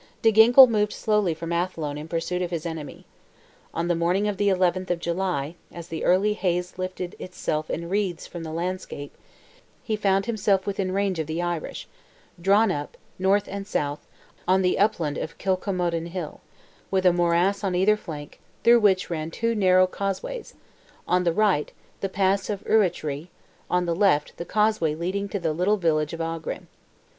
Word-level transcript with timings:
De 0.23 0.31
Ginkle 0.31 0.65
moved 0.67 0.93
slowly 0.93 1.35
from 1.35 1.53
Athlone 1.53 1.95
in 1.95 2.07
pursuit 2.07 2.41
of 2.41 2.49
his 2.49 2.65
enemy. 2.65 3.05
On 3.71 3.87
the 3.87 3.93
morning 3.93 4.27
of 4.27 4.37
the 4.37 4.47
11th 4.47 4.89
of 4.89 4.97
July, 4.99 5.53
as 5.71 5.89
the 5.89 6.03
early 6.03 6.33
haze 6.33 6.79
lifted 6.79 7.15
itself 7.19 7.69
in 7.69 7.87
wreaths 7.87 8.25
from 8.25 8.41
the 8.41 8.51
landscape, 8.51 9.15
he 9.83 9.95
found 9.95 10.25
himself 10.25 10.65
within 10.65 10.91
range 10.91 11.19
of 11.19 11.27
the 11.27 11.39
Irish, 11.39 11.87
drawn 12.41 12.71
up, 12.71 12.97
north 13.19 13.47
and 13.47 13.67
south, 13.67 14.07
on 14.47 14.63
the 14.63 14.79
upland 14.79 15.19
of 15.19 15.37
Kilcommodan 15.37 16.07
hill, 16.07 16.41
with 16.89 17.05
a 17.05 17.13
morass 17.13 17.63
on 17.63 17.75
either 17.75 17.95
flank, 17.95 18.39
through 18.63 18.79
which 18.79 19.11
ran 19.11 19.29
two 19.29 19.53
narrow 19.53 19.85
causeways—on 19.85 21.23
the 21.25 21.31
right, 21.31 21.71
"the 21.99 22.09
pass 22.09 22.49
of 22.49 22.65
Urrachree," 22.65 23.27
on 23.69 23.85
the 23.85 23.95
left, 23.95 24.35
the 24.37 24.45
causeway 24.45 24.95
leading 24.95 25.29
to 25.29 25.37
the 25.39 25.53
little 25.53 25.77
village 25.77 26.11
of 26.11 26.19
Aughrim. 26.21 26.65